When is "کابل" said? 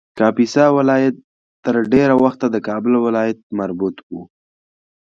2.67-2.93